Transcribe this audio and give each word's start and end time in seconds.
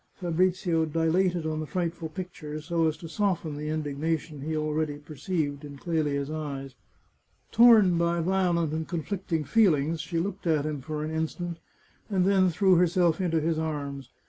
Fabrizio 0.15 0.83
dilated 0.83 1.45
on 1.45 1.59
the 1.59 1.67
frightful 1.67 2.09
picture, 2.09 2.59
so 2.59 2.87
as 2.87 2.97
to 2.97 3.07
soften 3.07 3.55
the 3.55 3.69
indignation 3.69 4.41
he 4.41 4.57
already 4.57 4.97
perceived 4.97 5.63
in 5.63 5.77
Clelia's 5.77 6.31
eyes. 6.31 6.73
Torn 7.51 7.95
by 7.99 8.19
violent 8.19 8.73
and 8.73 8.87
conflicting 8.87 9.43
feelings, 9.43 10.01
she 10.01 10.17
looked 10.17 10.47
at 10.47 10.65
him 10.65 10.81
for 10.81 11.03
an 11.03 11.11
instant, 11.11 11.59
and 12.09 12.25
then 12.25 12.49
threw 12.49 12.77
herself 12.77 13.21
into 13.21 13.39
his 13.39 13.59
arms. 13.59 14.09